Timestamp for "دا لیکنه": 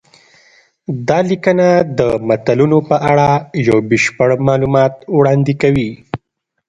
1.07-1.67